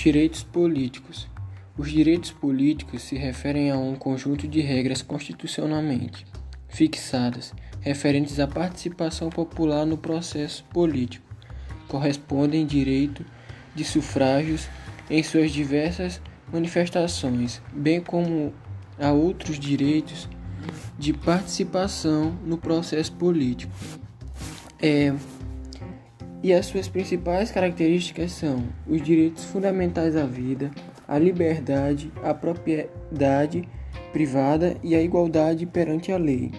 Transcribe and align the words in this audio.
Direitos 0.00 0.44
políticos. 0.44 1.26
Os 1.76 1.90
direitos 1.90 2.30
políticos 2.30 3.02
se 3.02 3.16
referem 3.16 3.72
a 3.72 3.76
um 3.76 3.96
conjunto 3.96 4.46
de 4.46 4.60
regras 4.60 5.02
constitucionalmente 5.02 6.24
fixadas 6.68 7.52
referentes 7.80 8.38
à 8.38 8.46
participação 8.46 9.28
popular 9.28 9.84
no 9.84 9.98
processo 9.98 10.64
político. 10.66 11.26
Correspondem 11.88 12.64
direito 12.64 13.26
de 13.74 13.82
sufrágios 13.82 14.68
em 15.10 15.20
suas 15.20 15.50
diversas 15.50 16.22
manifestações, 16.52 17.60
bem 17.72 18.00
como 18.00 18.54
a 19.00 19.10
outros 19.10 19.58
direitos 19.58 20.28
de 20.96 21.12
participação 21.12 22.38
no 22.46 22.56
processo 22.56 23.12
político. 23.14 23.72
É, 24.80 25.12
e 26.42 26.52
as 26.52 26.66
suas 26.66 26.88
principais 26.88 27.50
características 27.50 28.32
são 28.32 28.64
os 28.86 29.02
direitos 29.02 29.44
fundamentais 29.44 30.16
à 30.16 30.24
vida, 30.24 30.70
a 31.06 31.18
liberdade, 31.18 32.12
a 32.22 32.32
propriedade 32.32 33.68
privada 34.12 34.76
e 34.82 34.94
a 34.94 35.02
igualdade 35.02 35.66
perante 35.66 36.12
a 36.12 36.16
lei. 36.16 36.52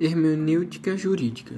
Hermenêutica 0.00 0.96
jurídica. 0.96 1.54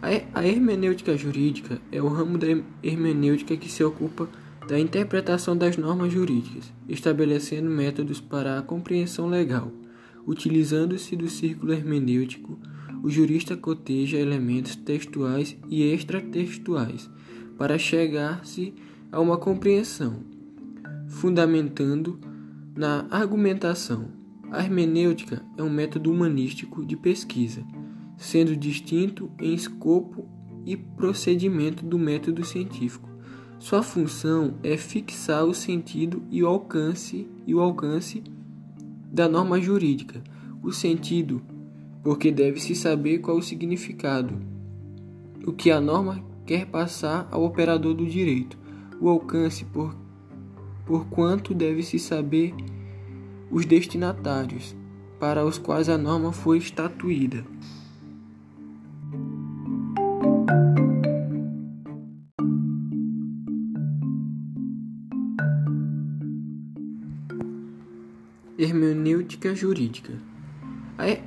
A 0.00 0.46
hermenêutica 0.46 1.16
jurídica 1.16 1.80
é 1.90 2.00
o 2.00 2.06
ramo 2.06 2.38
da 2.38 2.46
hermenêutica 2.82 3.56
que 3.56 3.68
se 3.68 3.82
ocupa 3.82 4.28
da 4.68 4.78
interpretação 4.78 5.56
das 5.56 5.78
normas 5.78 6.12
jurídicas, 6.12 6.70
estabelecendo 6.86 7.70
métodos 7.70 8.20
para 8.20 8.58
a 8.58 8.62
compreensão 8.62 9.26
legal. 9.26 9.72
Utilizando-se 10.26 11.16
do 11.16 11.26
círculo 11.26 11.72
hermenêutico, 11.72 12.58
o 13.02 13.08
jurista 13.08 13.56
coteja 13.56 14.18
elementos 14.18 14.76
textuais 14.76 15.56
e 15.70 15.82
extratextuais 15.84 17.08
para 17.56 17.78
chegar-se 17.78 18.74
a 19.10 19.18
uma 19.18 19.38
compreensão, 19.38 20.22
fundamentando 21.08 22.20
na 22.76 23.06
argumentação. 23.10 24.10
A 24.52 24.62
hermenêutica 24.62 25.42
é 25.56 25.62
um 25.62 25.70
método 25.70 26.12
humanístico 26.12 26.84
de 26.84 26.94
pesquisa, 26.94 27.64
sendo 28.18 28.54
distinto 28.54 29.30
em 29.40 29.54
escopo 29.54 30.28
e 30.66 30.76
procedimento 30.76 31.86
do 31.86 31.98
método 31.98 32.44
científico. 32.44 33.07
Sua 33.58 33.82
função 33.82 34.54
é 34.62 34.76
fixar 34.76 35.44
o 35.44 35.52
sentido 35.52 36.22
e 36.30 36.44
o 36.44 36.46
alcance 36.46 37.26
e 37.44 37.54
o 37.54 37.60
alcance 37.60 38.22
da 39.10 39.28
norma 39.28 39.60
jurídica. 39.60 40.22
O 40.62 40.72
sentido, 40.72 41.42
porque 42.02 42.30
deve-se 42.30 42.74
saber 42.76 43.18
qual 43.18 43.36
o 43.36 43.42
significado, 43.42 44.34
o 45.44 45.52
que 45.52 45.70
a 45.72 45.80
norma 45.80 46.24
quer 46.46 46.66
passar 46.66 47.26
ao 47.32 47.44
operador 47.44 47.94
do 47.94 48.06
direito. 48.06 48.56
O 49.00 49.08
alcance, 49.08 49.64
por, 49.64 49.94
por 50.86 51.06
quanto 51.06 51.52
deve-se 51.52 51.98
saber 51.98 52.54
os 53.50 53.66
destinatários 53.66 54.76
para 55.18 55.44
os 55.44 55.58
quais 55.58 55.88
a 55.88 55.98
norma 55.98 56.32
foi 56.32 56.58
estatuída. 56.58 57.44
Hermenêutica 68.68 69.54
jurídica. 69.54 70.12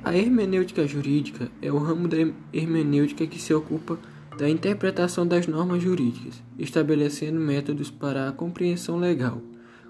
A 0.04 0.16
hermenêutica 0.16 0.86
jurídica 0.86 1.50
é 1.60 1.72
o 1.72 1.78
ramo 1.78 2.06
da 2.06 2.18
hermenêutica 2.52 3.26
que 3.26 3.40
se 3.40 3.52
ocupa 3.52 3.98
da 4.38 4.48
interpretação 4.48 5.26
das 5.26 5.48
normas 5.48 5.82
jurídicas, 5.82 6.40
estabelecendo 6.56 7.40
métodos 7.40 7.90
para 7.90 8.28
a 8.28 8.32
compreensão 8.32 8.96
legal. 8.96 9.42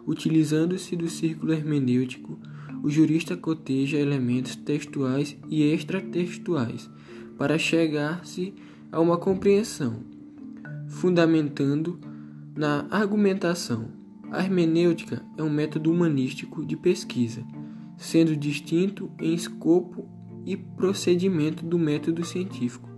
Utilizando-se 0.06 0.96
do 0.96 1.10
círculo 1.10 1.52
hermenêutico, 1.52 2.38
o 2.82 2.88
jurista 2.88 3.36
coteja 3.36 3.98
elementos 3.98 4.56
textuais 4.56 5.36
e 5.46 5.62
extratextuais 5.62 6.88
para 7.36 7.58
chegar-se 7.58 8.54
a 8.90 8.98
uma 8.98 9.18
compreensão, 9.18 10.02
fundamentando 10.88 12.00
na 12.56 12.86
argumentação. 12.90 14.01
A 14.32 14.42
hermenêutica 14.42 15.22
é 15.36 15.42
um 15.42 15.50
método 15.50 15.92
humanístico 15.92 16.64
de 16.64 16.74
pesquisa, 16.74 17.44
sendo 17.98 18.34
distinto 18.34 19.10
em 19.20 19.34
escopo 19.34 20.08
e 20.46 20.56
procedimento 20.56 21.62
do 21.66 21.78
método 21.78 22.24
científico. 22.24 22.88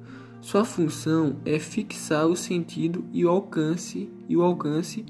Sua 0.41 0.65
função 0.65 1.41
é 1.45 1.59
fixar 1.59 2.29
o 2.29 2.37
sentido 2.37 3.05
e 3.13 3.25
o 3.25 3.29
alcance 3.29 4.09
e 4.29 4.37
o 4.37 4.43
alcance 4.43 5.05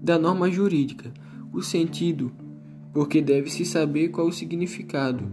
da 0.00 0.16
norma 0.16 0.48
jurídica. 0.48 1.12
O 1.52 1.60
sentido, 1.60 2.30
porque 2.92 3.20
deve-se 3.20 3.64
saber 3.64 4.10
qual 4.10 4.28
o 4.28 4.32
significado, 4.32 5.28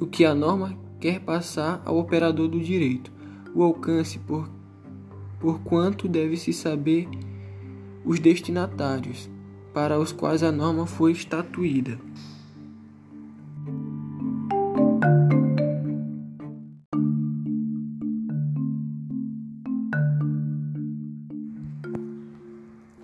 o 0.00 0.06
que 0.08 0.24
a 0.24 0.34
norma 0.34 0.76
quer 0.98 1.20
passar 1.20 1.80
ao 1.84 1.96
operador 1.96 2.48
do 2.48 2.58
direito. 2.58 3.12
O 3.54 3.62
alcance, 3.62 4.18
por, 4.18 4.50
por 5.38 5.60
quanto 5.60 6.08
deve-se 6.08 6.52
saber 6.52 7.08
os 8.06 8.20
destinatários 8.20 9.28
para 9.74 9.98
os 9.98 10.12
quais 10.12 10.44
a 10.44 10.52
norma 10.52 10.86
foi 10.86 11.10
estatuída. 11.10 11.98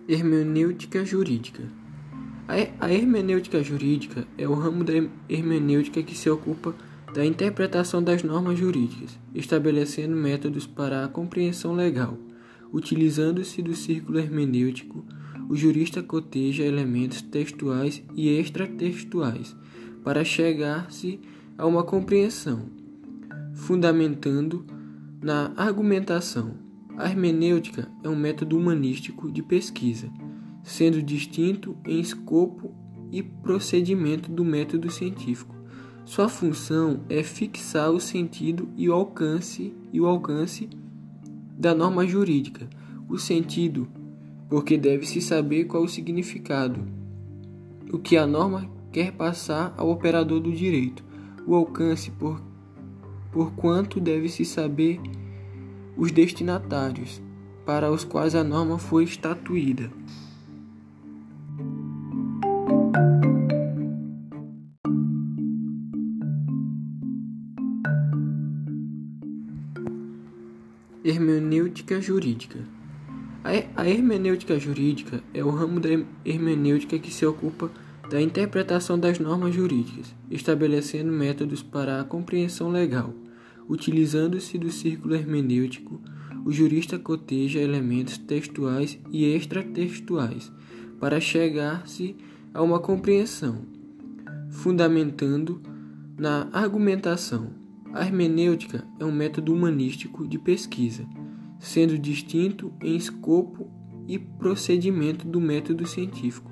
Hermenêutica 0.09 1.05
jurídica. 1.05 1.65
A 2.79 2.93
hermenêutica 2.93 3.63
jurídica 3.63 4.27
é 4.39 4.47
o 4.47 4.55
ramo 4.55 4.85
da 4.85 4.93
hermenêutica 5.29 6.03
que 6.03 6.17
se 6.17 6.31
ocupa 6.31 6.75
da 7.13 7.25
interpretação 7.25 8.03
das 8.03 8.23
normas 8.23 8.59
jurídicas, 8.59 9.19
estabelecendo 9.35 10.15
métodos 10.15 10.67
para 10.67 11.05
a 11.05 11.09
compreensão 11.09 11.75
legal. 11.75 12.17
Utilizando-se 12.73 13.61
do 13.61 13.75
círculo 13.75 14.19
hermenêutico, 14.19 15.05
o 15.49 15.55
jurista 15.55 16.03
coteja 16.03 16.63
elementos 16.63 17.21
textuais 17.21 18.03
e 18.15 18.29
extratextuais 18.31 19.55
para 20.03 20.25
chegar-se 20.25 21.21
a 21.59 21.67
uma 21.67 21.83
compreensão, 21.83 22.71
fundamentando 23.55 24.65
na 25.21 25.53
argumentação. 25.57 26.55
A 26.97 27.09
hermenêutica 27.09 27.91
é 28.03 28.09
um 28.09 28.17
método 28.17 28.57
humanístico 28.57 29.31
de 29.31 29.43
pesquisa, 29.43 30.11
sendo 30.65 31.03
distinto 31.03 31.77
em 31.87 32.01
escopo 32.01 32.75
e 33.11 33.23
procedimento 33.23 34.31
do 34.31 34.45
método 34.45 34.91
científico. 34.91 35.55
Sua 36.05 36.29
função 36.29 37.05
é 37.09 37.23
fixar 37.23 37.91
o 37.91 38.01
sentido 38.01 38.69
e 38.77 38.89
o 38.89 38.93
alcance 38.93 39.75
e 39.93 40.01
o 40.01 40.07
alcance 40.07 40.69
da 41.63 41.77
norma 41.77 42.05
jurídica, 42.05 42.69
o 43.09 43.17
sentido, 43.17 43.87
porque 44.51 44.77
deve-se 44.77 45.23
saber 45.23 45.67
qual 45.67 45.85
o 45.85 45.89
significado, 45.89 46.85
o 47.93 48.01
que 48.01 48.17
a 48.17 48.27
norma 48.27 48.69
quer 48.91 49.13
passar 49.13 49.73
ao 49.77 49.89
operador 49.89 50.41
do 50.41 50.51
direito, 50.51 51.05
o 51.47 51.55
alcance, 51.55 52.11
por, 52.11 52.43
por 53.31 53.53
quanto 53.53 54.01
deve-se 54.01 54.45
saber 54.45 55.01
os 55.97 56.11
destinatários 56.11 57.23
para 57.65 57.93
os 57.93 58.03
quais 58.03 58.35
a 58.35 58.43
norma 58.43 58.77
foi 58.77 59.05
estatuída. 59.05 59.89
Hermenêutica 71.05 72.01
jurídica. 72.01 72.61
A 73.75 73.89
hermenêutica 73.89 74.57
jurídica 74.57 75.21
é 75.35 75.43
o 75.43 75.51
ramo 75.51 75.81
da 75.81 75.89
hermenêutica 76.25 76.97
que 76.97 77.13
se 77.13 77.27
ocupa 77.27 77.73
da 78.09 78.23
interpretação 78.23 78.97
das 78.97 79.19
normas 79.19 79.53
jurídicas, 79.53 80.15
estabelecendo 80.31 81.11
métodos 81.11 81.61
para 81.61 82.01
a 82.01 82.05
compreensão 82.05 82.71
legal. 82.71 83.13
Utilizando-se 83.69 84.57
do 84.59 84.71
círculo 84.71 85.17
hermenêutico, 85.17 86.01
o 86.45 86.53
jurista 86.53 86.97
coteja 87.01 87.59
elementos 87.59 88.17
textuais 88.19 88.97
e 89.11 89.25
extratextuais 89.25 90.53
para 91.01 91.19
chegar-se 91.19 92.15
a 92.55 92.63
uma 92.63 92.79
compreensão, 92.79 93.67
fundamentando 94.51 95.61
na 96.17 96.49
argumentação. 96.53 97.62
A 97.93 98.07
hermenêutica 98.07 98.87
é 98.99 99.05
um 99.05 99.13
método 99.13 99.53
humanístico 99.53 100.27
de 100.27 100.39
pesquisa, 100.39 101.07
sendo 101.59 101.99
distinto 101.99 102.73
em 102.83 102.97
escopo 102.97 103.71
e 104.09 104.19
procedimento 104.19 105.29
do 105.29 105.39
método 105.39 105.87
científico. 105.87 106.51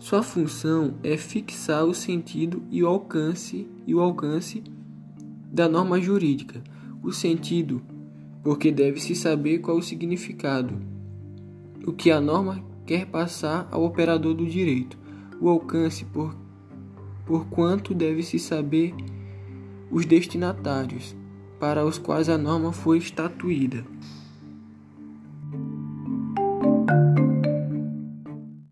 Sua 0.00 0.22
função 0.22 0.94
é 1.04 1.16
fixar 1.16 1.84
o 1.84 1.94
sentido 1.94 2.62
e 2.70 2.82
o 2.82 2.88
alcance 2.88 3.68
e 3.86 3.94
o 3.94 4.00
alcance 4.00 4.64
da 5.52 5.68
norma 5.68 6.00
jurídica. 6.00 6.62
O 7.02 7.12
sentido, 7.12 7.80
porque 8.42 8.72
deve-se 8.72 9.14
saber 9.14 9.58
qual 9.58 9.76
o 9.76 9.82
significado, 9.82 10.74
o 11.86 11.92
que 11.92 12.10
a 12.10 12.20
norma 12.20 12.64
quer 12.84 13.06
passar 13.06 13.68
ao 13.70 13.84
operador 13.84 14.34
do 14.34 14.44
direito. 14.44 14.98
O 15.40 15.48
alcance, 15.48 16.04
por, 16.04 16.34
por 17.24 17.46
quanto 17.46 17.94
deve-se 17.94 18.38
saber 18.38 18.92
os 19.90 20.06
destinatários 20.06 21.16
para 21.58 21.84
os 21.84 21.98
quais 21.98 22.28
a 22.28 22.38
norma 22.38 22.72
foi 22.72 22.98
estatuída. 22.98 23.84